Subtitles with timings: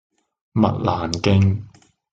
[0.57, 1.63] 麥蘭徑